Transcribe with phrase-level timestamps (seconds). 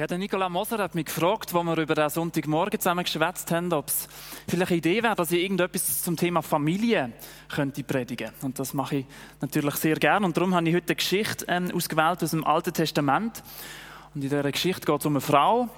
[0.00, 3.70] Ja, der Nicola Moser hat mich gefragt, wo wir über den Sonntagmorgen zusammen geschwätzt haben,
[3.74, 4.08] ob es
[4.48, 7.12] vielleicht eine Idee wäre, dass ich irgendetwas zum Thema Familie
[7.50, 8.30] könnte predigen.
[8.40, 9.06] Und das mache ich
[9.42, 10.24] natürlich sehr gerne.
[10.24, 13.42] Und darum habe ich heute eine Geschichte ähm, ausgewählt aus dem Alten Testament.
[14.14, 15.68] Und in dieser Geschichte geht es um eine Frau,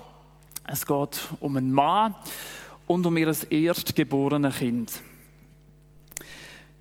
[0.68, 2.14] es geht um einen Mann
[2.86, 5.02] und um ihr erstgeborenes Kind.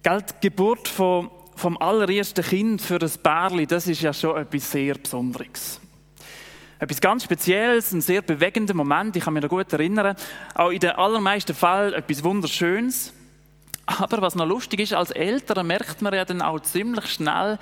[0.03, 4.69] Gell, die Geburt von, vom allerersten Kind für das Bärli, das ist ja schon etwas
[4.69, 5.80] sehr Besonderes.
[6.81, 10.15] Etwas ganz Spezielles, ein sehr bewegender Moment, ich kann mich noch gut erinnern.
[10.55, 13.13] Auch in den allermeisten Fällen etwas Wunderschönes.
[13.85, 17.59] Aber was noch lustig ist, als Eltern merkt man ja dann auch ziemlich schnell,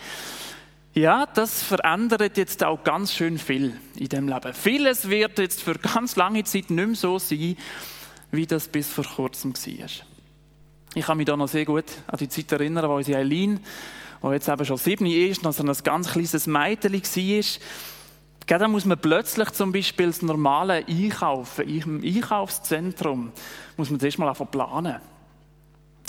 [0.93, 4.53] ja, das verändert jetzt auch ganz schön viel in dem Leben.
[4.53, 7.57] Vieles wird jetzt für ganz lange Zeit nicht mehr so sein,
[8.31, 9.89] wie das bis vor kurzem war.
[10.95, 13.59] Ich kann mich da noch sehr gut an die Zeit erinnern, wo unsere Eileen,
[14.23, 17.43] die jetzt eben schon sieben ist, noch so ein ganz kleines Mädchen war,
[18.57, 23.31] da muss man plötzlich zum Beispiel das normale Einkaufen, im Einkaufszentrum,
[23.77, 24.95] muss man das erstmal planen.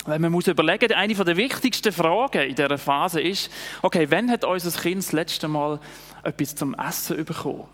[0.05, 3.51] Weil man muss überlegen, eine der wichtigsten Fragen in dieser Phase ist,
[3.83, 5.79] okay, wann hat unser Kind das letzte Mal
[6.23, 7.65] etwas zum Essen bekommen?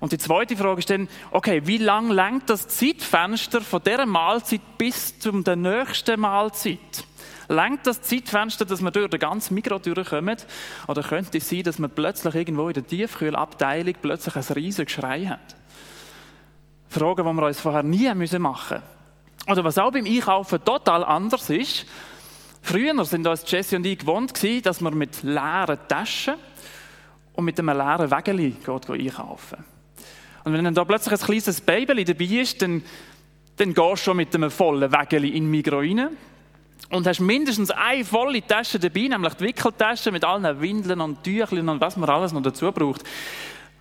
[0.00, 4.60] Und die zweite Frage ist dann, okay, wie lang längt das Zeitfenster von dieser Mahlzeit
[4.78, 7.04] bis zum der nächsten Mahlzeit?
[7.48, 10.36] Längt das Zeitfenster, dass wir durch den ganzen Mikro durchkommen?
[10.86, 15.24] Oder könnte es sein, dass man plötzlich irgendwo in der Tiefkühlabteilung plötzlich ein riesiges Geschrei
[15.24, 15.56] hat?
[16.90, 18.42] Fragen, die wir uns vorher nie machen müssen.
[19.50, 21.86] Oder was auch beim Einkaufen total anders ist.
[22.60, 24.34] Früher sind uns Jesse und ich gewohnt
[24.66, 26.34] dass man mit leeren Taschen
[27.32, 29.64] und mit einem leeren Wägeli einkaufen.
[30.44, 32.82] Und wenn dann da plötzlich ein kleines Baby dabei ist, dann,
[33.56, 36.08] dann gehst du schon mit einem vollen Wägeli in Migros rein
[36.90, 41.68] und hast mindestens eine volle Tasche dabei, nämlich die Wickeltasche mit allen Windeln und Tüchern
[41.68, 43.02] und was man alles noch dazu braucht.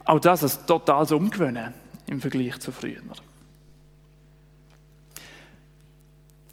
[0.06, 1.74] Auch das ist total Umgewöhnen
[2.08, 3.02] im Vergleich zu früher.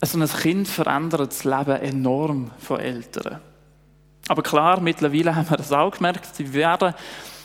[0.00, 3.40] Also ein Kind verändert das Leben enorm von Eltern.
[4.28, 6.94] Aber klar, mittlerweile haben wir das auch gemerkt, sie werden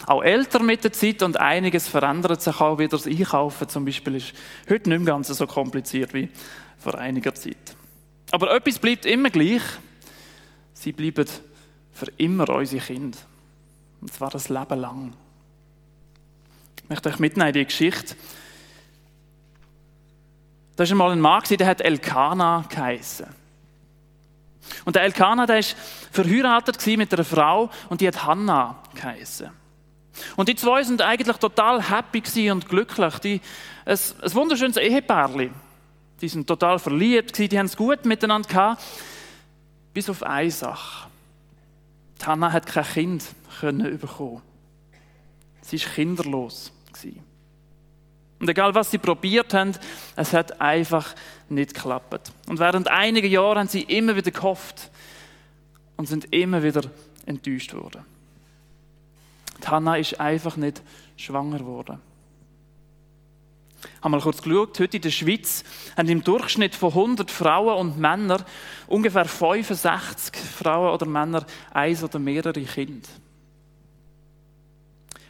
[0.05, 2.97] auch älter mit der Zeit und einiges verändert sich auch wieder.
[2.97, 4.33] Das Einkaufen zum Beispiel ist
[4.69, 6.29] heute nicht mehr ganz so kompliziert wie
[6.79, 7.75] vor einiger Zeit.
[8.31, 9.61] Aber etwas bleibt immer gleich.
[10.73, 11.25] Sie bleiben
[11.91, 13.17] für immer unsere Kinder.
[14.01, 15.13] Und zwar das Leben lang.
[16.83, 18.15] Ich möchte euch mitnehmen in die Geschichte.
[20.75, 23.27] Da war einmal ein Mann, der hat Elkanah geheissen.
[24.85, 25.75] Und der Elkanah, der ist
[26.11, 29.49] verheiratet mit einer Frau und die hat Hannah geheissen.
[30.35, 33.19] Und die zwei sind eigentlich total happy und glücklich.
[33.19, 33.41] Die,
[33.85, 35.53] ein, ein wunderschönes Ehepärchen.
[36.21, 38.83] Die sind total verliebt, die haben es gut miteinander gehabt.
[39.93, 41.07] Bis auf eine Sache.
[42.21, 43.23] Die Hannah hat kein Kind
[43.59, 44.41] können bekommen.
[45.61, 46.71] Sie war kinderlos.
[48.39, 49.73] Und egal was sie probiert haben,
[50.15, 51.13] es hat einfach
[51.49, 52.31] nicht geklappt.
[52.47, 54.89] Und während einiger Jahre haben sie immer wieder gehofft
[55.97, 56.83] und sind immer wieder
[57.25, 58.05] enttäuscht worden.
[59.61, 60.81] Die Hannah ist einfach nicht
[61.17, 61.99] schwanger geworden.
[63.81, 65.63] Ich habe mal kurz geschaut, heute in der Schweiz
[65.95, 68.43] haben im Durchschnitt von 100 Frauen und Männern
[68.87, 73.07] ungefähr 65 Frauen oder Männer eins oder mehrere Kinder.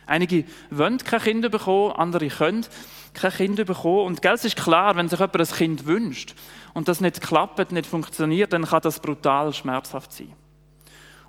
[0.06, 2.66] Einige wollen kein Kind bekommen, andere können
[3.14, 4.08] kein Kind bekommen.
[4.08, 6.34] Und es ist klar, wenn sich jemand ein Kind wünscht
[6.74, 10.34] und das nicht klappt, nicht funktioniert, dann kann das brutal schmerzhaft sein.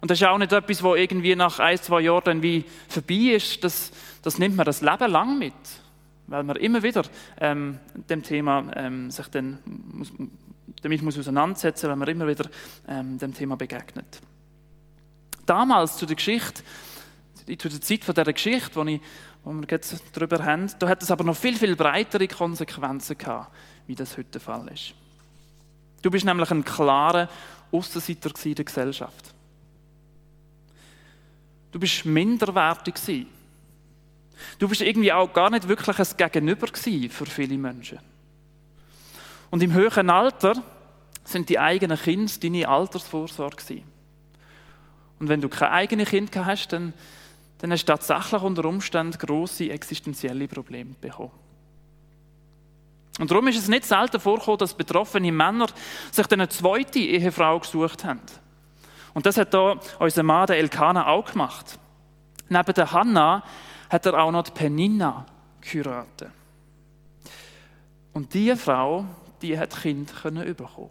[0.01, 3.35] Und das ist auch nicht etwas, wo irgendwie nach ein, zwei Jahren dann wie vorbei
[3.35, 3.63] ist.
[3.63, 3.93] Das,
[4.23, 5.53] das nimmt man das Leben lang mit
[6.31, 7.03] weil man immer wieder
[7.41, 10.13] ähm, dem Thema ähm, sich dann muss,
[10.81, 12.49] damit muss auseinandersetzen, wenn man immer wieder
[12.89, 14.21] ähm, dem Thema begegnet.
[15.45, 16.63] Damals zu der Geschichte,
[17.59, 19.01] zu der Zeit von dieser Geschichte, wo, ich,
[19.43, 23.53] wo wir jetzt darüber haben, da hat es aber noch viel, viel breitere Konsequenzen gehabt,
[23.89, 24.95] wie das heute der Fall ist.
[26.01, 27.29] Du bist nämlich ein klarer
[27.73, 29.35] Aussenseiter in der Gesellschaft.
[31.73, 33.40] Du bist minderwertig gewesen
[34.59, 37.99] Du bist irgendwie auch gar nicht wirklich ein Gegenüber für viele Menschen.
[39.51, 40.55] Und im höheren Alter
[41.25, 43.83] sind die eigenen Kinder deine Altersvorsorge.
[45.19, 46.95] Und wenn du kein eigenes Kind hast, dann,
[47.59, 51.33] dann hast du tatsächlich unter Umständen grosse existenzielle Probleme bekommen.
[53.19, 55.67] Und darum ist es nicht selten vorgekommen, dass betroffene Männer
[56.11, 58.21] sich dann eine zweite Ehefrau gesucht haben.
[59.13, 61.79] Und das hat da unser Mann, der Elkanah, auch gemacht.
[62.49, 63.43] Neben der Hannah
[63.91, 65.27] hat er auch noch die Penina
[65.61, 66.31] geheiratet.
[68.13, 69.05] Und diese Frau,
[69.43, 70.91] die hat Kind können bekommen.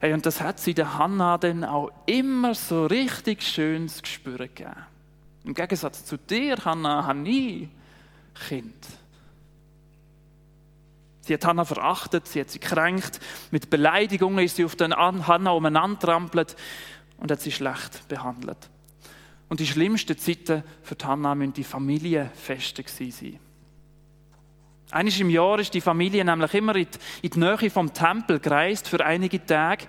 [0.00, 4.72] Hey, und das hat sie der Hannah dann auch immer so richtig schönes Gespür gegeben.
[5.44, 7.68] Im Gegensatz zu dir, Hannah, habe ich
[8.48, 8.86] Kind.
[11.20, 13.20] Sie hat Hannah verachtet, sie hat sie kränkt.
[13.50, 16.56] Mit Beleidigungen ist sie auf den Hannah umeinander trampelt
[17.18, 18.70] und hat sie schlecht behandelt.
[19.50, 23.38] Und die schlimmsten Zeiten für die Hannah müssen die Familienfeste sein.
[24.92, 26.86] Eines im Jahr ist die Familie nämlich immer in
[27.22, 29.86] die, Nähe vom Tempel gereist für einige Tage,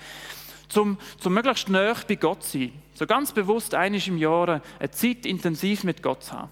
[0.67, 2.71] zum, zum möglichst näher bei Gott zu sein.
[2.95, 6.51] So ganz bewusst eines im Jahr eine Zeit intensiv mit Gott zu haben.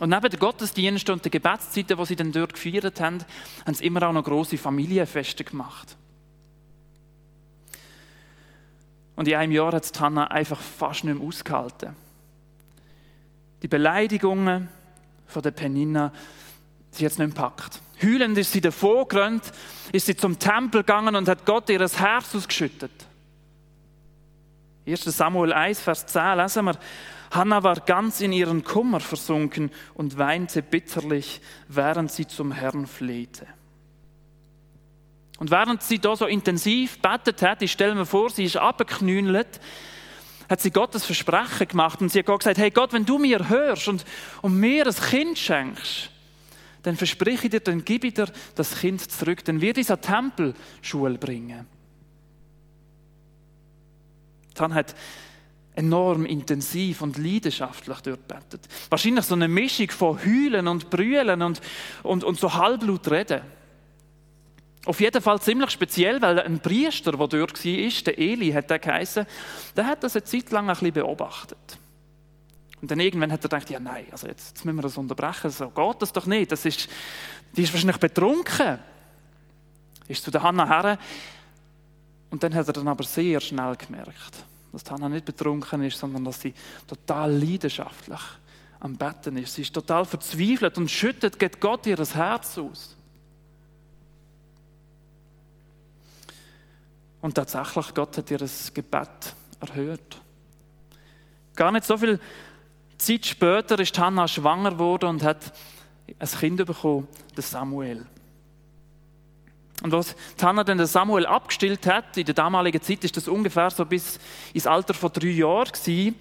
[0.00, 3.18] Und neben den Gottesdiensten und den Gebetszeiten, die sie dann dort gefeiert haben,
[3.66, 5.96] haben sie immer auch noch große Familienfeste gemacht.
[9.18, 11.96] Und in einem Jahr hat es Hannah einfach fast nicht mehr ausgehalten.
[13.60, 14.68] Die Beleidigungen
[15.26, 16.12] von der Penina,
[16.92, 17.82] sie hat es nicht mehr gepackt.
[18.00, 19.42] Heulend ist sie davor gerannt,
[19.90, 22.92] ist sie zum Tempel gegangen und hat Gott ihr Herz ausgeschüttet.
[24.86, 25.02] 1.
[25.02, 26.78] Samuel 1, Vers 10 lesen wir,
[27.32, 33.48] Hannah war ganz in ihren Kummer versunken und weinte bitterlich, während sie zum Herrn flehte.
[35.38, 39.60] Und während sie da so intensiv betet hat, ich stelle mir vor, sie ist abgeknünelt,
[40.48, 43.48] hat sie Gottes Versprechen gemacht und sie hat Gott gesagt, hey Gott, wenn du mir
[43.48, 44.04] hörst und,
[44.42, 46.10] und mir ein Kind schenkst,
[46.82, 50.00] dann verspreche ich dir, dann gebe ich dir das Kind zurück, dann wird es an
[50.00, 51.66] Tempelschule bringen.
[54.54, 54.94] Dann hat
[55.74, 58.66] enorm intensiv und leidenschaftlich dort betet.
[58.88, 61.60] Wahrscheinlich so eine Mischung von Heulen und Brüllen und,
[62.02, 63.42] und, und so halblaut reden.
[64.84, 68.78] Auf jeden Fall ziemlich speziell, weil ein Priester, der dort war, der Eli, hat der
[68.78, 69.26] geheißen,
[69.76, 71.78] der hat das eine Zeit lang ein bisschen beobachtet.
[72.80, 75.50] Und dann irgendwann hat er gedacht, ja nein, also jetzt, jetzt müssen wir das unterbrechen,
[75.50, 76.52] so geht das doch nicht.
[76.52, 76.88] Das ist,
[77.56, 78.78] die ist wahrscheinlich betrunken.
[80.06, 80.98] Ist zu der Hanna her.
[82.30, 86.24] Und dann hat er dann aber sehr schnell gemerkt, dass Hannah nicht betrunken ist, sondern
[86.24, 86.54] dass sie
[86.86, 88.20] total leidenschaftlich
[88.80, 89.54] am Betten ist.
[89.54, 92.96] Sie ist total verzweifelt und schüttet Gott ihr Herz aus.
[97.20, 100.20] Und tatsächlich, Gott hat ihr Gebet erhört.
[101.56, 102.20] Gar nicht so viel
[102.96, 105.52] Zeit später ist Hannah schwanger geworden und hat
[106.18, 108.06] ein Kind bekommen, das Samuel.
[109.82, 113.84] Und was Hannah dann Samuel abgestillt hat, in der damaligen Zeit ist das ungefähr so
[113.84, 114.18] bis
[114.52, 116.16] ins Alter von drei Jahren gewesen,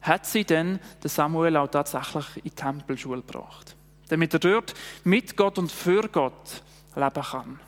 [0.00, 3.76] hat sie dann den Samuel auch tatsächlich in die Tempelschule gebracht.
[4.08, 4.74] Damit er dort
[5.04, 6.62] mit Gott und für Gott
[6.94, 7.60] leben kann.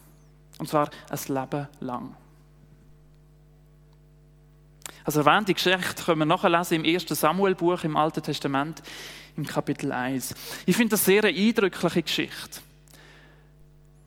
[0.59, 2.17] Und zwar ein Leben lang.
[5.07, 8.83] Also erwähnt, die Geschichte können wir nachlesen im ersten Samuel-Buch im Alten Testament,
[9.37, 10.35] im Kapitel 1.
[10.67, 12.61] Ich finde das sehr eine eindrückliche Geschichte.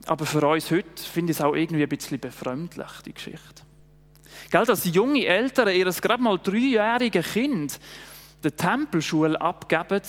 [0.07, 3.63] Aber für uns heute finde ich es auch irgendwie ein bisschen befremdlich, die Geschichte.
[4.51, 7.79] Gell, dass junge Eltern ihres gerade mal dreijährigen Kind
[8.43, 10.01] der Tempelschule abgeben,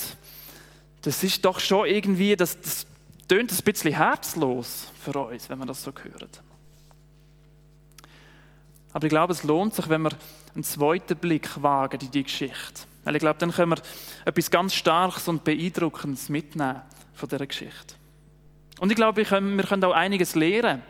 [1.02, 2.86] das ist doch schon irgendwie, das, das
[3.28, 6.49] tönt ein bisschen herzlos für uns, wenn wir das so hören.
[8.92, 10.10] Aber ich glaube, es lohnt sich, wenn wir
[10.54, 12.82] einen zweiten Blick wagen in die Geschichte.
[13.04, 13.82] Weil ich glaube, dann können wir
[14.24, 16.82] etwas ganz Starkes und Beeindruckendes mitnehmen
[17.14, 17.94] von dieser Geschichte.
[18.80, 20.82] Und ich glaube, wir können, auch einiges lernen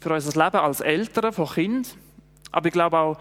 [0.00, 1.94] für unser Leben als Eltern von Kind.
[2.50, 3.18] Aber ich glaube auch,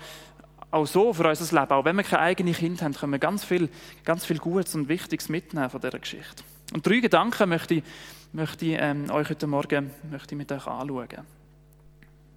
[0.72, 1.72] auch so für unser Leben.
[1.72, 3.70] Auch wenn wir keine eigenen Kinder haben, können wir ganz viel,
[4.04, 6.44] ganz viel Gutes und Wichtiges mitnehmen von dieser Geschichte.
[6.74, 7.84] Und drei Gedanken möchte ich,
[8.32, 11.41] möchte ich ähm, euch heute Morgen möchte ich mit euch anschauen.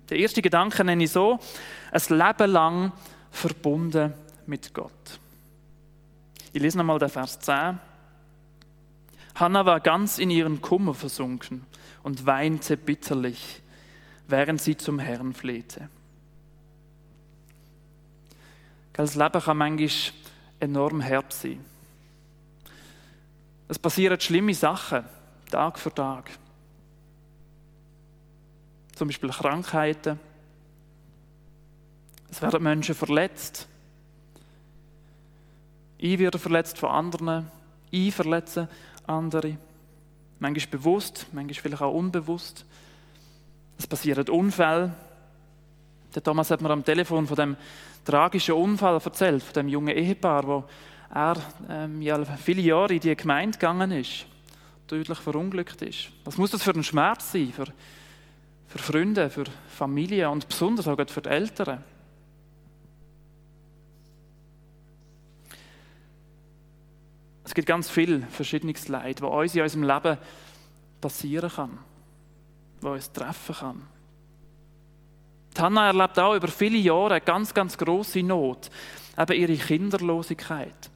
[0.08, 1.38] Der erste Gedanke nenne ich so:
[1.90, 2.92] ein Leben lang
[3.30, 4.12] verbunden
[4.46, 5.20] mit Gott.
[6.52, 7.78] Ich lese nochmal den Vers 10.
[9.34, 11.66] Hannah war ganz in ihren Kummer versunken
[12.04, 13.60] und weinte bitterlich,
[14.28, 15.88] während sie zum Herrn flehte.
[18.92, 19.90] Das Leben kann manchmal
[20.60, 21.64] enorm herb sein.
[23.66, 25.04] Es passieren schlimme Sachen,
[25.50, 26.30] Tag für Tag.
[28.94, 30.20] Zum Beispiel Krankheiten.
[32.30, 33.68] Es werden Menschen verletzt.
[35.98, 37.50] Ich werde verletzt von anderen.
[37.90, 38.68] Ich verletze
[39.06, 39.56] andere.
[40.38, 42.64] Manchmal bewusst, manchmal vielleicht auch unbewusst.
[43.78, 44.94] Es passieren Unfälle.
[46.14, 47.56] Der Thomas hat mir am Telefon von dem
[48.04, 50.64] tragischen Unfall erzählt, von dem jungen Ehepaar, wo
[51.12, 51.36] er
[51.68, 54.26] ähm, ja, viele Jahre in die Gemeinde gegangen ist,
[54.86, 56.10] tödlich verunglückt ist.
[56.24, 57.66] Was muss das für ein Schmerz sein, für,
[58.74, 61.84] für Freunde, für Familie und besonders auch für die Eltern?
[67.44, 70.18] Es gibt ganz viel verschiedenes Leid, was uns in unserem Leben
[71.00, 71.78] passieren kann,
[72.80, 73.82] was uns treffen kann.
[75.56, 78.70] Die Hannah erlebt auch über viele Jahre eine ganz, ganz große Not,
[79.16, 80.90] eben ihre Kinderlosigkeit.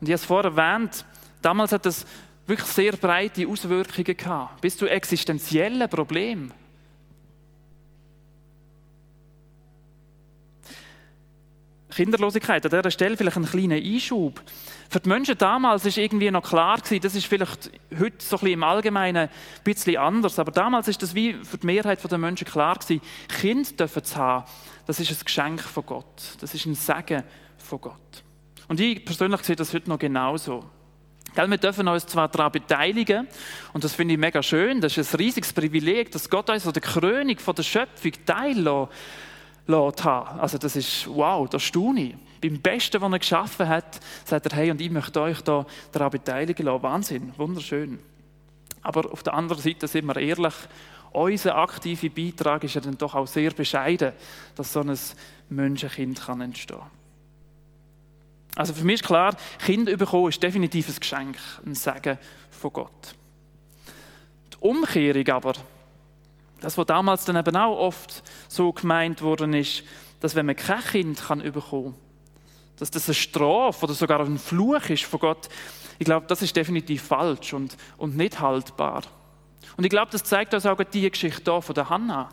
[0.00, 1.04] Und ich habe es vorher erwähnt,
[1.42, 2.06] damals hat das
[2.46, 6.52] wirklich sehr breite Auswirkungen gehabt, bis zu existenziellen Problemen.
[11.96, 14.42] Kinderlosigkeit, an dieser Stelle vielleicht ein kleiner Einschub.
[14.90, 18.40] Für die Menschen damals ist irgendwie noch klar gewesen, das ist vielleicht heute so ein
[18.40, 19.30] bisschen im Allgemeinen ein
[19.64, 23.80] bisschen anders, aber damals ist das wie für die Mehrheit der Menschen klar gewesen, Kind
[23.80, 24.44] dürfen zu haben,
[24.86, 27.22] das ist ein Geschenk von Gott, das ist ein Segen
[27.56, 28.24] von Gott.
[28.68, 30.64] Und ich persönlich sehe das heute noch genauso.
[31.36, 33.28] Wir dürfen uns zwar daran beteiligen,
[33.72, 36.72] und das finde ich mega schön, das ist ein riesiges Privileg, dass Gott uns an
[36.72, 38.88] der Krönung von der Schöpfung teillässt.
[39.68, 42.14] Also das ist, wow, das staune ich.
[42.40, 46.10] Beim Besten, was er geschaffen hat, sagt er, hey, und ich möchte euch da daran
[46.10, 46.82] beteiligen lassen.
[46.82, 47.98] Wahnsinn, wunderschön.
[48.82, 50.54] Aber auf der anderen Seite sind wir ehrlich,
[51.12, 54.12] unser aktiver Beitrag ist ja dann doch auch sehr bescheiden,
[54.54, 54.96] dass so ein
[55.48, 56.90] Menschenkind kann entstehen kann.
[58.56, 62.18] Also für mich ist klar, Kind bekommen ist definitiv ein Geschenk, ein Segen
[62.50, 63.14] von Gott.
[64.52, 65.52] Die Umkehrung aber,
[66.60, 69.84] das, was damals dann eben auch oft so gemeint worden ist,
[70.20, 71.94] dass wenn man kein Kind kann bekommen
[72.78, 75.48] dass das eine Strafe oder sogar ein Fluch ist von Gott,
[75.98, 79.02] ich glaube, das ist definitiv falsch und, und nicht haltbar.
[79.76, 82.28] Und ich glaube, das zeigt uns auch die Geschichte hier von der Hannah.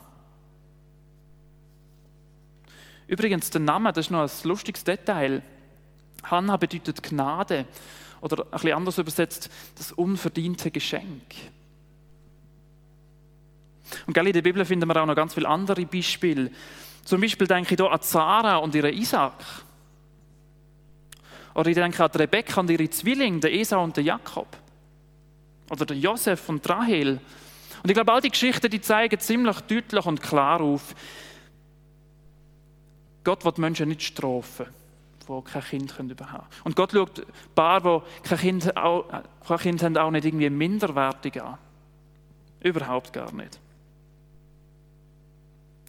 [3.07, 5.43] Übrigens, der Name, das ist noch ein lustiges Detail.
[6.23, 7.65] Hannah bedeutet Gnade
[8.21, 11.35] oder ein bisschen anders übersetzt, das unverdiente Geschenk.
[14.07, 16.51] Und in der Bibel finden wir auch noch ganz viele andere Beispiele.
[17.03, 19.33] Zum Beispiel denke ich hier an Sarah und ihren Isaac.
[21.53, 24.47] Oder ich denke an Rebekka und ihre Zwillinge, den Esau und den Jakob.
[25.69, 27.19] Oder den Josef und Rahel.
[27.83, 30.95] Und ich glaube, all die Geschichten, die zeigen ziemlich deutlich und klar auf,
[33.23, 34.67] Gott wird Menschen nicht strafen,
[35.27, 36.43] die kein Kind haben können.
[36.63, 37.25] Und Gott schaut
[37.55, 39.05] Paare, die kein Kind, auch,
[39.47, 41.57] kein kind haben, auch nicht irgendwie minderwertig an.
[42.61, 43.59] Überhaupt gar nicht.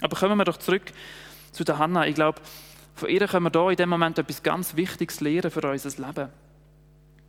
[0.00, 0.92] Aber kommen wir doch zurück
[1.52, 2.06] zu der Hanna.
[2.06, 2.40] Ich glaube,
[2.94, 6.28] von ihr können wir hier in dem Moment etwas ganz Wichtiges lernen für unser Leben.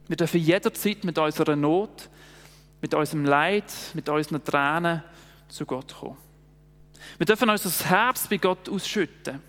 [0.08, 2.10] Wir dürfen jederzeit mit unserer Not,
[2.82, 5.04] mit unserem Leid, mit unseren Tränen
[5.48, 6.18] zu Gott kommen.
[7.18, 9.42] Wir dürfen unser Herz bei Gott ausschütten.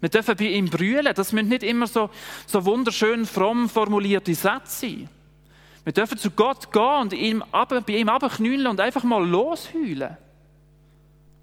[0.00, 1.14] Wir dürfen bei ihm brüllen.
[1.14, 2.10] Das müssen nicht immer so,
[2.46, 5.08] so wunderschön fromm formulierte Sätze sein.
[5.84, 10.16] Wir dürfen zu Gott gehen und ihm, bei ihm abknüllen und einfach mal losheulen.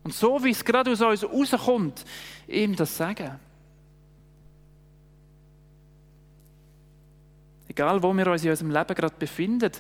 [0.04, 2.06] Und so, wie es gerade aus uns rauskommt,
[2.48, 3.40] ihm das sagen.
[7.68, 9.72] Egal, wo wir uns in unserem Leben gerade befinden,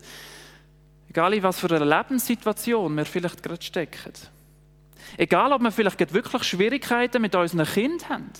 [1.09, 4.13] egal in was für einer Lebenssituation wir vielleicht gerade stecken,
[5.17, 8.31] egal, ob wir vielleicht wirklich Schwierigkeiten mit unseren Kindern haben,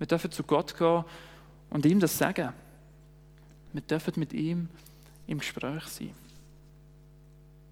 [0.00, 1.04] wir dürfen zu Gott gehen
[1.68, 2.52] und ihm das sagen.
[3.72, 4.68] Wir dürfen mit ihm
[5.28, 6.14] im Gespräch sein.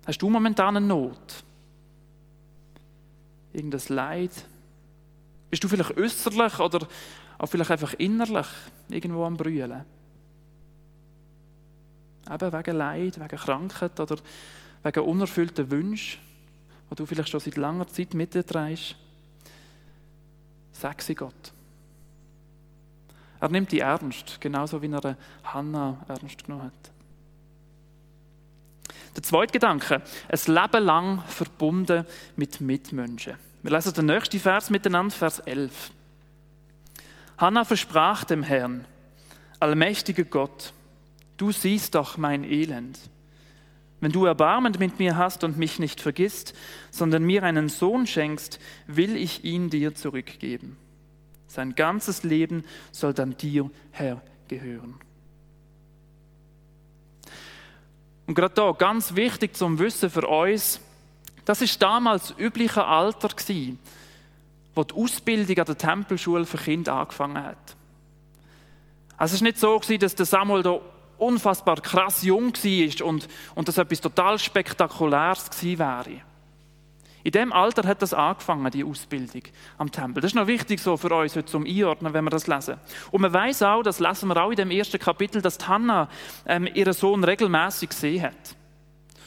[0.06, 1.42] Hast du momentan eine Not?
[3.52, 4.44] irgendein Leid?
[5.50, 6.86] Bist du vielleicht äußerlich oder
[7.38, 8.46] auch vielleicht einfach innerlich
[8.88, 9.84] irgendwo am Brüllen?
[12.30, 14.16] Eben wegen Leid, wegen Krankheit oder
[14.82, 16.20] wegen unerfüllten Wünschen,
[16.90, 18.44] die du vielleicht schon seit langer Zeit mit dir.
[20.72, 21.52] Sag sie Gott.
[23.40, 26.92] Er nimmt die ernst, genauso wie er Hannah ernst genommen hat.
[29.14, 32.04] Der zweite Gedanke, ein Leben lang verbunden
[32.36, 33.34] mit Mitmenschen.
[33.62, 35.90] Wir lesen den nächsten Vers miteinander, Vers 11.
[37.36, 38.84] Hannah versprach dem Herrn,
[39.60, 40.72] allmächtiger Gott,
[41.36, 42.98] du siehst doch mein Elend.
[44.00, 46.54] Wenn du Erbarmen mit mir hast und mich nicht vergisst,
[46.90, 50.76] sondern mir einen Sohn schenkst, will ich ihn dir zurückgeben.
[51.48, 54.94] Sein ganzes Leben soll dann dir, Herr, gehören.
[58.26, 60.80] Und gerade da, ganz wichtig zum Wissen für uns,
[61.46, 63.78] das ist damals das übliche Alter gewesen,
[64.74, 67.76] wo die Ausbildung an der Tempelschule für Kinder angefangen hat.
[69.16, 70.78] Also es ist nicht so gewesen, dass der Samuel da
[71.16, 76.27] unfassbar krass jung war und, und das etwas total Spektakuläres gewesen wäre.
[77.28, 79.42] In dem Alter hat das angefangen, die Ausbildung
[79.76, 80.22] am Tempel.
[80.22, 82.76] Das ist noch wichtig so für uns heute zum Einordnen, wenn wir das lesen.
[83.10, 86.08] Und man weiß auch, das lesen wir auch in dem ersten Kapitel, dass Hannah
[86.46, 88.56] ähm, ihren Sohn regelmäßig gesehen hat.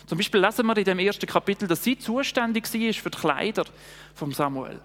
[0.08, 3.66] Zum Beispiel lesen wir in dem ersten Kapitel, dass sie zuständig war für die Kleider
[4.16, 4.82] von Samuel.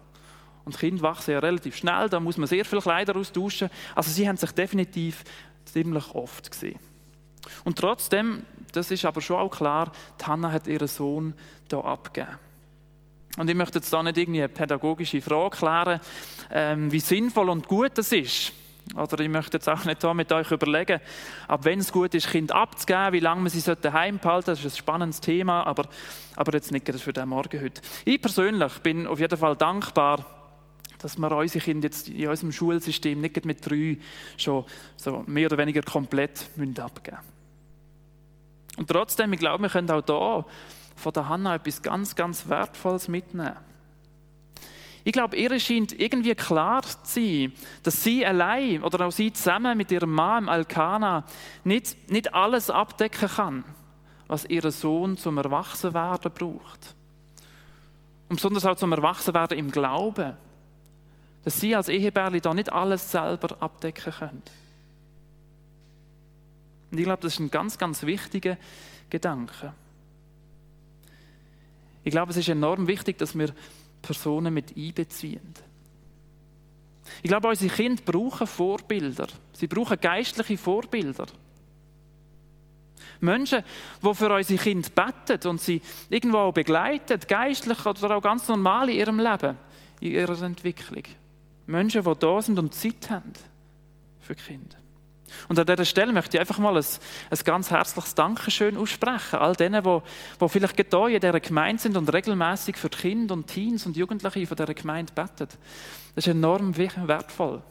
[0.67, 3.71] Und Kinder wachsen ja relativ schnell, da muss man sehr viele Kleider austauschen.
[3.95, 5.25] Also sie haben sich definitiv
[5.65, 6.79] ziemlich oft gesehen.
[7.65, 8.43] Und trotzdem,
[8.73, 9.91] das ist aber schon auch klar,
[10.23, 11.33] Hannah hat ihren Sohn
[11.69, 12.46] da abgegeben.
[13.37, 16.01] Und ich möchte jetzt da nicht irgendwie eine pädagogische Frage klären,
[16.51, 18.53] ähm, wie sinnvoll und gut das ist.
[18.95, 21.01] Oder ich möchte jetzt auch nicht da mit euch überlegen,
[21.49, 24.75] ab wenn es gut ist, Kind abzugeben, wie lange man sie daheim behalten Das ist
[24.75, 25.89] ein spannendes Thema, aber,
[26.37, 27.83] aber jetzt nicht für den Morgen heute.
[28.05, 30.25] Ich persönlich bin auf jeden Fall dankbar,
[30.99, 33.99] dass wir unsere Kinder jetzt in unserem Schulsystem nicht mit drei
[34.37, 34.65] schon
[34.97, 37.37] so mehr oder weniger komplett abgeben müssen.
[38.79, 40.45] Und trotzdem, ich glaube, wir können auch da
[40.97, 43.57] von der Hanna etwas ganz, ganz Wertvolles mitnehmen.
[45.05, 47.53] Ich glaube, ihr scheint irgendwie klar zu sein,
[47.85, 51.25] dass sie allein oder auch sie zusammen mit ihrem Mann Alkana
[51.63, 53.65] nicht, nicht alles abdecken kann,
[54.27, 56.97] was ihr Sohn zum Erwachsenwerden braucht.
[58.29, 60.33] Und besonders auch zum Erwachsenwerden im Glauben.
[61.45, 64.43] Dass sie als Ehebärli da nicht alles selber abdecken können.
[66.91, 68.57] Und ich glaube, das ist ein ganz, ganz wichtiger
[69.09, 69.73] Gedanke.
[72.07, 73.53] Ich glaube, es ist enorm wichtig, dass wir
[74.01, 75.55] Personen mit einbeziehen.
[77.21, 79.27] Ich glaube, unsere Kinder brauchen Vorbilder.
[79.53, 81.27] Sie brauchen geistliche Vorbilder.
[83.19, 83.65] Menschen,
[84.05, 88.89] die für unsere Kinder beten und sie irgendwo auch begleiten, geistlich oder auch ganz normal
[88.89, 89.57] in ihrem Leben,
[89.99, 91.03] in ihrer Entwicklung.
[91.67, 93.33] Menschen, die da sind und Zeit haben
[94.21, 94.77] für Kinder.
[95.49, 96.85] Und an dieser Stelle möchte ich einfach mal ein,
[97.31, 99.39] ein ganz herzliches Dankeschön aussprechen.
[99.39, 100.01] All denen, die,
[100.41, 103.97] die vielleicht hier in dieser Gemeinde sind und regelmäßig für die Kinder und Teens und
[103.97, 105.49] Jugendliche von dieser Gemeinde beten.
[106.15, 107.63] Das ist enorm wertvoll.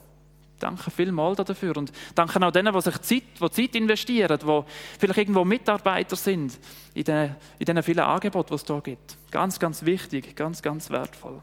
[0.59, 1.75] Danke vielmals dafür.
[1.77, 4.63] Und danke auch denen, die sich Zeit, die Zeit investieren, die
[5.00, 6.57] vielleicht irgendwo Mitarbeiter sind
[6.93, 9.17] in den, in den vielen Angeboten, die es hier gibt.
[9.31, 11.41] Ganz, ganz wichtig, ganz, ganz wertvoll.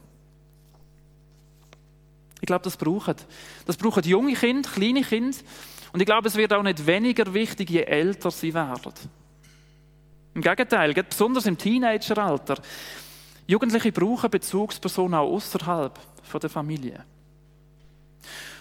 [2.40, 3.14] Ich glaube, das brauchen.
[3.66, 5.36] Das brauchen junge Kinder, kleine Kinder.
[5.92, 8.92] Und ich glaube, es wird auch nicht weniger wichtig, je älter sie werden.
[10.34, 12.56] Im Gegenteil, besonders im Teenageralter.
[13.46, 15.98] Jugendliche brauchen Bezugspersonen auch außerhalb
[16.40, 17.04] der Familie.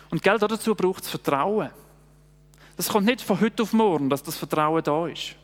[0.10, 1.70] Und Geld dazu braucht es Vertrauen.
[2.76, 5.36] Das kommt nicht von heute auf morgen, dass das Vertrauen da ist.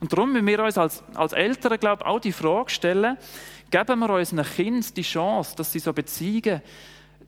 [0.00, 3.18] Und darum müssen wir uns als, als Eltern, glaube ich, auch die Frage stellen,
[3.70, 6.62] geben wir unseren Kindern die Chance, dass sie so Beziehungen,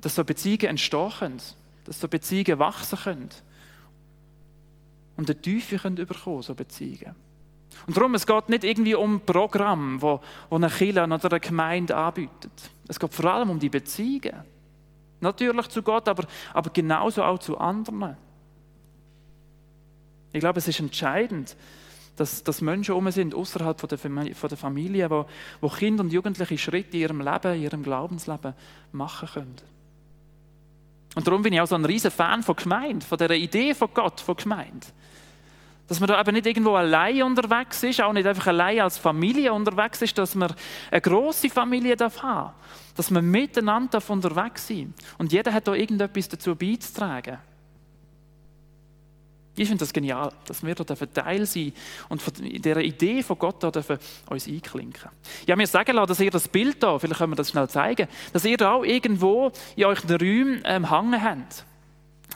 [0.01, 1.41] dass so Beziehungen entstehen können
[1.85, 3.29] dass so Beziehungen wachsen können.
[5.17, 7.15] Und eine Tiefe können bekommen, so Beziehungen.
[7.87, 11.41] Und darum, es geht nicht irgendwie um ein Programm, wo, wo eine Kirche oder eine
[11.41, 12.71] Gemeinde anbietet.
[12.89, 14.43] Es geht vor allem um die Beziehungen.
[15.21, 18.17] Natürlich zu Gott, aber, aber genauso auch zu anderen.
[20.33, 21.57] Ich glaube, es ist entscheidend,
[22.17, 25.27] dass, dass Menschen um sind, außerhalb von der, Familie, von der Familie, wo,
[25.61, 28.55] wo Kinder und Jugendliche Schritte in ihrem Leben, in ihrem Glaubensleben
[28.93, 29.74] machen können.
[31.15, 33.89] Und darum bin ich auch so ein riesen Fan von Gemeinde, von der Idee von
[33.95, 34.87] Gott, von Gemeinde.
[35.87, 39.53] Dass man da eben nicht irgendwo allein unterwegs ist, auch nicht einfach allein als Familie
[39.53, 40.53] unterwegs ist, dass man
[40.91, 42.53] eine große Familie darf haben,
[42.97, 47.39] dass man miteinander unterwegs sein und jeder hat da irgendetwas dazu beizutragen.
[49.57, 51.73] Ich finde das genial, dass wir da Teil sein
[52.09, 55.11] und von dieser Idee von Gott da dürfen uns einklinken.
[55.45, 57.69] Ich habe mir sagen lassen, dass ihr das Bild da, vielleicht können wir das schnell
[57.69, 61.65] zeigen, dass ihr da auch irgendwo in euch Räumen ähm, hangen habt.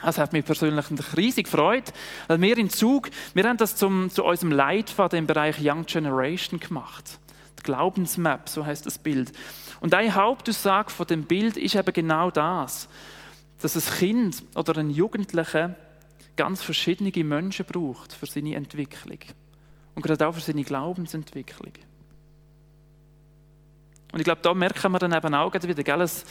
[0.00, 1.92] Das hat mich persönlich riesig gefreut,
[2.28, 6.60] weil wir in Zug, wir haben das zum, zu unserem Leitfaden im Bereich Young Generation
[6.60, 7.18] gemacht.
[7.58, 9.32] Die Glaubensmap, so heißt das Bild.
[9.80, 12.88] Und eine Hauptaussage von dem Bild ist eben genau das,
[13.60, 15.74] dass ein Kind oder ein Jugendlicher
[16.38, 19.18] ganz verschiedene Menschen braucht für seine Entwicklung.
[19.94, 21.72] Und gerade auch für seine Glaubensentwicklung.
[24.12, 26.24] Und ich glaube, da merken wir dann eben auch wieder, gell, es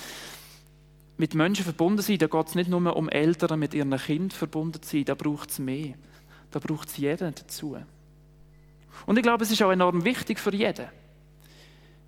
[1.17, 4.81] mit Menschen verbunden sein, da geht es nicht nur um Eltern mit ihren Kindern verbunden
[4.81, 5.93] zu sein, da braucht es mehr.
[6.51, 7.77] Da braucht es jeden dazu.
[9.05, 10.87] Und ich glaube, es ist auch enorm wichtig für jeden.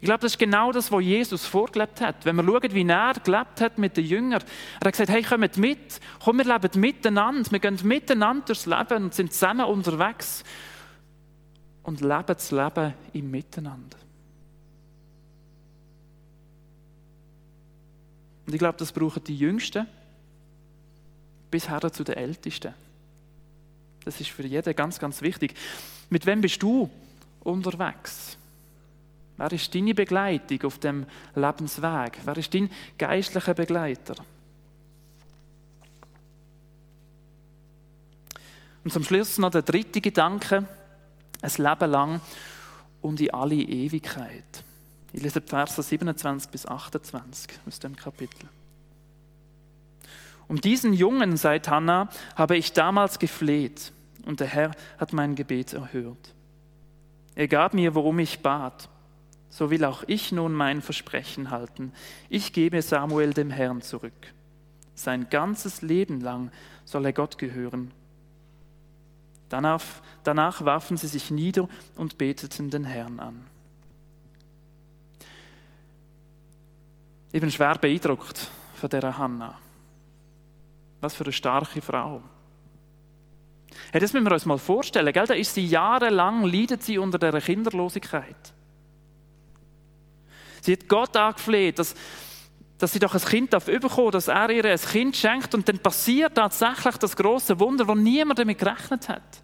[0.02, 2.24] Ich glaube, das ist genau das, was Jesus vorgelebt hat.
[2.24, 4.42] Wenn wir schauen, wie er gelebt hat mit den Jüngern,
[4.80, 9.04] er hat gesagt, hey, kommt mit, komm, wir leben miteinander, wir gehen miteinander durchs Leben
[9.04, 10.44] und sind zusammen unterwegs
[11.84, 13.98] und leben das Leben im Miteinander.
[18.46, 19.86] Und ich glaube, das brauchen die Jüngsten
[21.52, 22.74] bis her zu den Ältesten.
[24.06, 25.54] Das ist für jeden ganz, ganz wichtig.
[26.10, 26.90] Mit wem bist du
[27.42, 28.39] unterwegs?
[29.40, 32.20] Wer ist deine Begleitung auf dem Lebensweg?
[32.26, 34.16] Wer ist dein geistlicher Begleiter?
[38.84, 40.66] Und zum Schluss noch der dritte Gedanke,
[41.42, 42.22] ein Leben lang
[43.02, 44.66] und in alle Ewigkeit.
[45.14, 48.50] Ich lese die Verse 27 bis 28 aus dem Kapitel.
[50.50, 53.94] Um diesen Jungen, sagt Hannah, habe ich damals gefleht
[54.26, 56.34] und der Herr hat mein Gebet erhört.
[57.36, 58.90] Er gab mir, worum ich bat
[59.50, 61.92] so will auch ich nun mein Versprechen halten.
[62.30, 64.34] Ich gebe Samuel dem Herrn zurück.
[64.96, 66.52] Sein ganzes Leben lang
[66.86, 67.92] soll er Gott gehören.
[69.50, 69.84] Danach,
[70.24, 73.46] danach warfen sie sich nieder und beteten den Herrn an.
[77.32, 79.58] Ich bin schwer beeindruckt von dieser Hannah.
[81.02, 82.22] Was für eine starke Frau.
[83.92, 85.14] Hey, das müssen wir uns mal vorstellen.
[85.14, 85.26] Gell?
[85.26, 88.54] Da ist sie jahrelang, leidet sie unter der Kinderlosigkeit.
[90.70, 91.96] Sie hat Gott angefleht, dass,
[92.78, 96.36] dass sie doch ein Kind bekommen, dass er ihr ein Kind schenkt und dann passiert
[96.36, 99.42] tatsächlich das große Wunder, wo niemand damit gerechnet hat.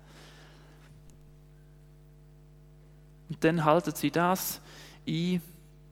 [3.28, 4.62] Und dann halten sie das
[5.08, 5.42] ein,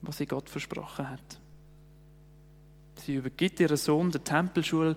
[0.03, 1.39] was sie Gott versprochen hat.
[2.97, 4.95] Sie übergibt ihren Sohn der Tempelschule,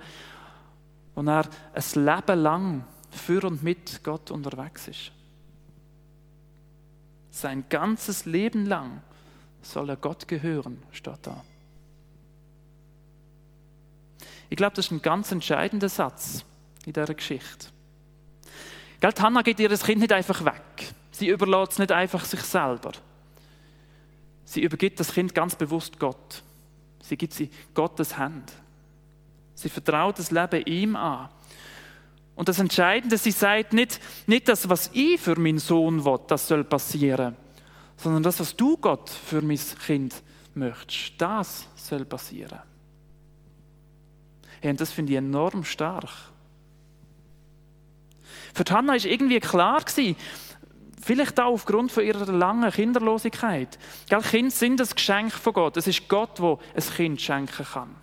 [1.14, 5.12] wo er ein Leben lang für und mit Gott unterwegs ist.
[7.30, 9.00] Sein ganzes Leben lang
[9.72, 11.44] soll er Gott gehören, steht da.
[14.48, 16.44] Ich glaube, das ist ein ganz entscheidender Satz
[16.84, 17.68] in dieser Geschichte.
[19.00, 20.94] Geld Hannah geht ihr Kind nicht einfach weg.
[21.10, 22.92] Sie überlässt es nicht einfach sich selber.
[24.44, 26.42] Sie übergibt das Kind ganz bewusst Gott.
[27.02, 28.52] Sie gibt sie Gottes Hand.
[29.54, 31.28] Sie vertraut das Leben ihm an.
[32.36, 36.46] Und das Entscheidende, sie sagt nicht, nicht das, was ich für meinen Sohn will, das
[36.46, 37.34] soll passieren,
[37.96, 40.14] sondern das, was du Gott für mein Kind
[40.54, 42.60] möchtest, das soll passieren.
[44.60, 46.10] Hey, und das finde ich enorm stark.
[48.54, 49.84] Für Hannah ist irgendwie klar
[51.02, 53.78] Vielleicht auch aufgrund von ihrer langen Kinderlosigkeit.
[54.08, 55.76] Gell, Kinder sind das Geschenk von Gott.
[55.76, 57.94] Es ist Gott, der ein Kind schenken kann.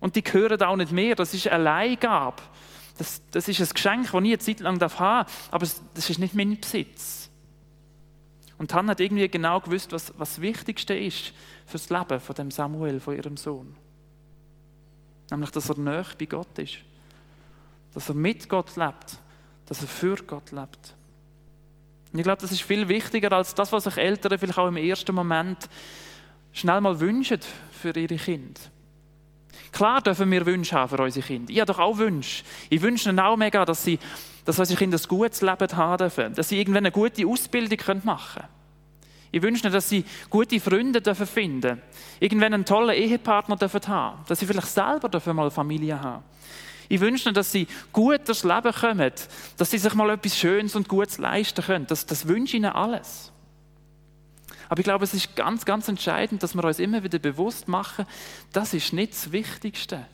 [0.00, 1.14] Und die gehören auch nicht mehr.
[1.14, 2.42] Das ist eine Leihgabe.
[2.96, 5.00] Das, das ist ein Geschenk, das ich eine Zeit lang haben darf,
[5.50, 7.28] aber das ist nicht mein Besitz.
[8.58, 11.32] Und Hannah hat irgendwie genau gewusst, was, das Wichtigste ist
[11.66, 13.74] für das Leben von dem Samuel, von ihrem Sohn.
[15.30, 16.78] Nämlich, dass er näher bei Gott ist.
[17.92, 19.18] Dass er mit Gott lebt
[19.66, 20.94] dass er für Gott lebt.
[22.12, 24.76] Und ich glaube, das ist viel wichtiger als das, was sich Eltern vielleicht auch im
[24.76, 25.68] ersten Moment
[26.52, 27.40] schnell mal wünschen
[27.72, 28.60] für ihre Kinder.
[29.72, 31.50] Klar dürfen wir Wünsche haben für unsere Kinder.
[31.50, 32.44] Ich habe doch auch Wünsche.
[32.70, 33.98] Ich wünsche ihnen auch mega, dass, sie,
[34.44, 38.42] dass unsere Kinder ein gutes Leben haben dürfen, dass sie irgendwann eine gute Ausbildung machen
[38.42, 38.48] können.
[39.32, 41.82] Ich wünsche ihnen, dass sie gute Freunde dürfen finden
[42.20, 46.22] irgendwann einen tollen Ehepartner dürfen haben, dass sie vielleicht selber dürfen mal Familie haben.
[46.88, 49.12] Ich wünsche ihnen, dass sie gut durchs Leben kommen,
[49.56, 51.86] dass sie sich mal etwas Schönes und Gutes leisten können.
[51.88, 53.32] Das, das wünsche ich ihnen alles.
[54.68, 58.06] Aber ich glaube, es ist ganz, ganz entscheidend, dass wir uns immer wieder bewusst machen,
[58.52, 60.06] das ist nicht das Wichtigste.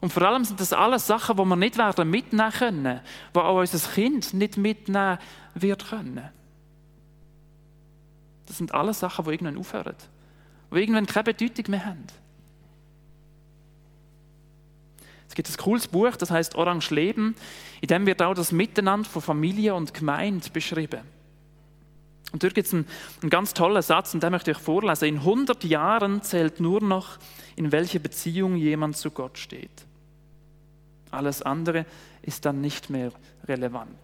[0.00, 3.00] Und vor allem sind das alles Sachen, die wir nicht werden mitnehmen können,
[3.34, 5.18] die auch unser Kind nicht mitnehmen
[5.54, 6.30] wird können.
[8.46, 9.94] Das sind alles Sachen, die irgendwann aufhören,
[10.72, 12.06] die irgendwann keine Bedeutung mehr haben.
[15.28, 17.36] Es gibt ein cooles Buch, das heißt Orange Leben.
[17.80, 21.02] In dem wird auch das Miteinander von Familie und Gemeinde beschrieben.
[22.32, 22.86] Und dort gibt es einen,
[23.22, 25.04] einen ganz tollen Satz, und den möchte ich euch vorlesen.
[25.04, 27.18] In 100 Jahren zählt nur noch,
[27.54, 29.86] in welche Beziehung jemand zu Gott steht.
[31.10, 31.86] Alles andere
[32.22, 33.12] ist dann nicht mehr
[33.46, 33.98] relevant.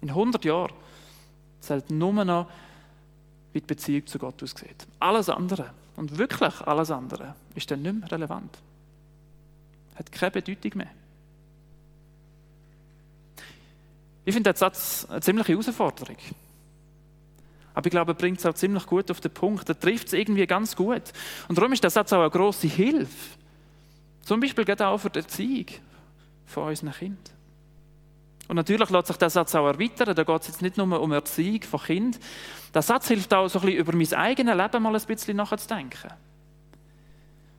[0.00, 0.72] In 100 Jahren
[1.60, 2.46] zählt nur noch,
[3.52, 4.86] wie die Beziehung zu Gott aussieht.
[4.98, 8.58] Alles andere und wirklich alles andere ist dann nicht mehr relevant.
[9.94, 10.90] Hat keine Bedeutung mehr.
[14.24, 16.16] Ich finde den Satz eine ziemliche Herausforderung.
[17.74, 19.68] Aber ich glaube, er bringt es auch ziemlich gut auf den Punkt.
[19.68, 21.02] Er trifft es irgendwie ganz gut.
[21.48, 23.38] Und darum ist der Satz auch eine grosse Hilfe.
[24.24, 25.66] Zum Beispiel geht auch für die Erziehung
[26.46, 27.34] von unseren Kindern.
[28.46, 30.14] Und natürlich lässt sich der Satz auch erweitern.
[30.14, 32.18] Da geht es jetzt nicht nur um Erziehung von Kind.
[32.72, 36.10] Der Satz hilft auch, so ein bisschen über mein eigenes Leben mal ein bisschen nachzudenken.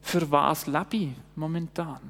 [0.01, 2.01] Für was lebe ich momentan?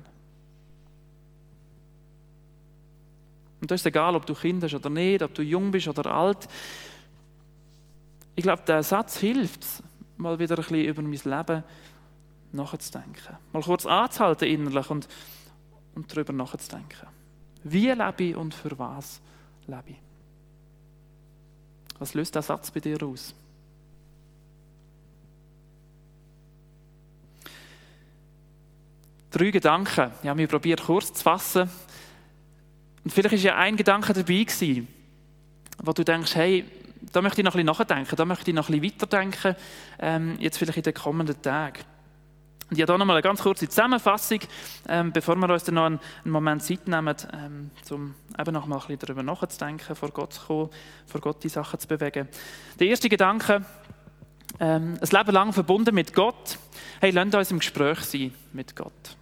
[3.61, 6.13] Und da ist egal, ob du Kind hast oder nicht, ob du jung bist oder
[6.13, 6.47] alt.
[8.35, 9.65] Ich glaube, der Satz hilft,
[10.17, 11.63] mal wieder ein bisschen über mein Leben
[12.55, 13.37] nachzudenken.
[13.53, 15.07] Mal kurz anzuhalten innerlich und,
[15.95, 17.07] und darüber nachzudenken.
[17.63, 19.21] Wie lebe ich und für was
[19.67, 19.97] lebe ich?
[21.99, 23.33] Was löst der Satz bei dir aus?
[29.31, 30.11] Drei Gedanken.
[30.23, 31.69] Habe mich probiert kurz zu fassen.
[33.03, 34.87] Und vielleicht ist ja ein Gedanke dabei gewesen,
[35.83, 36.65] wo du denkst, hey,
[37.11, 39.55] da möchte ich noch ein bisschen nachdenken, da möchte ich noch ein bisschen weiterdenken,
[39.99, 41.83] ähm, jetzt vielleicht in den kommenden Tagen.
[42.69, 44.39] Und ich habe hier nochmal eine ganz kurze Zusammenfassung,
[44.89, 48.77] ähm, bevor wir uns dann noch einen, Moment Zeit nehmen, ähm, um eben noch mal
[48.77, 50.69] ein bisschen darüber nachzudenken, vor Gott zu kommen,
[51.05, 52.27] vor Gott die Sachen zu bewegen.
[52.79, 53.63] Der erste Gedanke,
[54.59, 56.57] ähm, ein Leben lang verbunden mit Gott.
[56.99, 59.15] Hey, lasst uns im Gespräch sein mit Gott.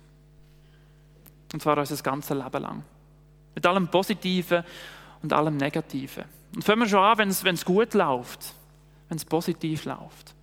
[1.52, 2.84] Und zwar unser ganzes Leben lang.
[3.56, 4.64] Mit allem Positiven
[5.22, 6.24] und allem Negativen.
[6.56, 8.54] Und fangen wir schon an, wenn es gut läuft,
[9.10, 10.34] wenn es positiv läuft.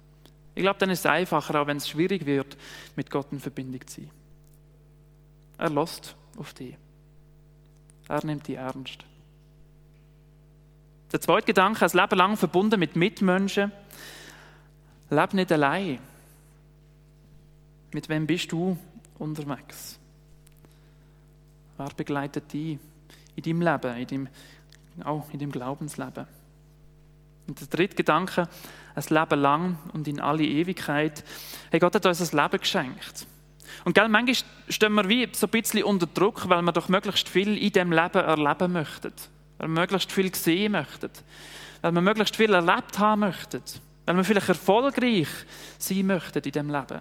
[0.55, 2.57] Ich glaube, dann ist es einfacher, auch wenn es schwierig wird,
[2.97, 4.11] mit Gott in Verbindung zu sein.
[5.59, 6.77] Er lässt auf dich.
[8.09, 9.05] Er nimmt dich ernst.
[11.13, 13.73] Der zweite Gedanke, ein Leben lang verbunden mit Mitmenschen.
[15.11, 15.99] Leb nicht allein.
[17.93, 18.79] Mit wem bist du
[19.19, 19.99] unterwegs?
[21.77, 22.79] Wer begleitet dich
[23.35, 24.29] in deinem Leben, in deinem,
[25.05, 26.27] auch in deinem Glaubensleben?
[27.49, 28.49] Und der dritte Gedanke,
[29.01, 31.25] ein Leben lang und in alle Ewigkeit.
[31.71, 33.27] Hey, Gott hat uns ein Leben geschenkt.
[33.85, 34.37] Und gell, manchmal
[34.69, 37.93] stehen wir wie so ein bisschen unter Druck, weil wir doch möglichst viel in diesem
[37.93, 39.13] Leben erleben möchten.
[39.59, 41.11] Weil wir möglichst viel sehen möchten.
[41.81, 43.63] Weil wir möglichst viel erlebt haben möchten.
[44.07, 45.29] Weil wir vielleicht erfolgreich
[45.79, 47.01] sein möchten in diesem Leben.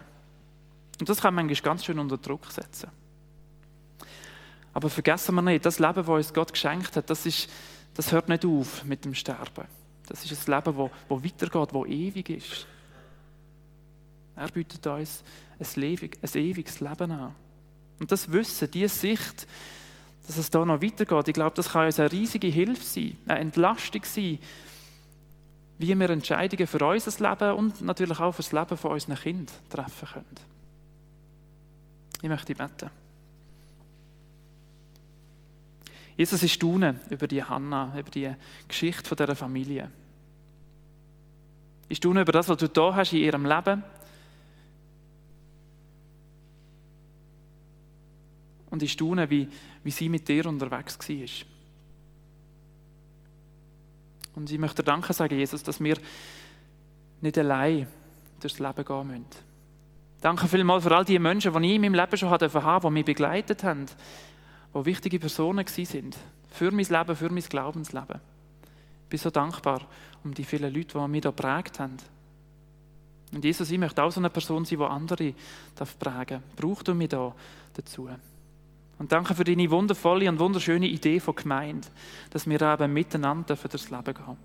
[0.99, 2.89] Und das kann manchmal ganz schön unter Druck setzen.
[4.73, 7.49] Aber vergessen wir nicht, das Leben, das uns Gott geschenkt hat, das, ist,
[7.95, 9.65] das hört nicht auf mit dem Sterben.
[10.09, 12.67] Das ist ein Leben, das, das weitergeht, das ewig ist.
[14.35, 15.23] Er bietet uns
[15.59, 17.35] ein, ewig, ein ewiges Leben an.
[17.99, 19.47] Und das Wissen, diese Sicht,
[20.25, 23.39] dass es da noch weitergeht, ich glaube, das kann uns eine riesige Hilfe sein, eine
[23.39, 24.39] Entlastung sein,
[25.77, 29.55] wie wir Entscheidungen für unser Leben und natürlich auch für das Leben von unseren Kindern
[29.69, 30.35] treffen können.
[32.21, 32.89] Ich möchte beten.
[36.17, 38.29] Jesus, ich staune über die Hanna, über die
[38.67, 39.89] Geschichte von dieser Familie.
[41.89, 43.83] Ich staune über das, was du da hast in ihrem Leben.
[48.69, 49.49] Und ich staune, wie,
[49.83, 51.45] wie sie mit dir unterwegs war.
[54.35, 55.97] Und ich möchte Danke sagen, Jesus, dass wir
[57.19, 57.87] nicht allein
[58.39, 59.25] durchs Leben gehen müssen.
[60.21, 62.89] Danke vielmals für all die Menschen, die ich in meinem Leben schon haben durfte, die
[62.91, 63.87] mich begleitet haben
[64.73, 66.17] die wichtige Personen sind
[66.49, 68.19] für mein Leben, für mein Glaubensleben.
[69.09, 69.81] Ich bin so dankbar
[70.23, 71.97] um die vielen Leute, die mich da prägt haben.
[73.33, 75.33] Und Jesus, ich möchte auch so eine Person sein, die andere
[75.97, 76.55] prägen darf.
[76.55, 77.33] Brauch du mich da
[77.73, 78.07] dazu.
[78.99, 81.87] Und danke für deine wundervolle und wunderschöne Idee von Gemeinde,
[82.29, 84.37] dass wir eben miteinander für das Leben gehen.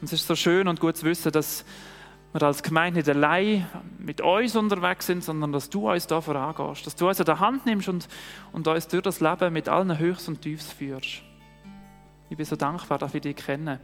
[0.00, 1.66] Und es ist so schön und gut zu wissen, dass
[2.32, 3.68] wir als Gemeinde nicht allein
[3.98, 7.40] mit uns unterwegs sind, sondern dass du uns da vorangehst, dass du uns an der
[7.40, 8.08] Hand nimmst und,
[8.52, 11.24] und uns durch das Leben mit allen Höchst und Tiefs führst.
[12.30, 13.78] Ich bin so dankbar, dass wir dich kennen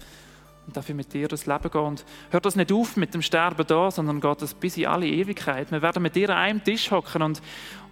[0.66, 1.80] und dafür mit dir das Leben gehen.
[1.80, 5.06] Und hört das nicht auf mit dem Sterben da, sondern geht es bis in alle
[5.06, 5.70] Ewigkeit.
[5.70, 7.42] Wir werden mit dir an einem Tisch hocken und,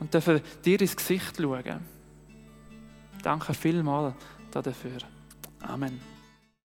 [0.00, 1.80] und dürfen dir ins Gesicht schauen.
[3.22, 4.14] Danke vielmals
[4.50, 4.98] dafür.
[5.60, 6.13] Amen.